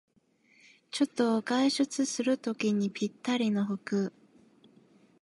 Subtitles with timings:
[0.89, 4.11] ちょっと外出するときにぴったりの服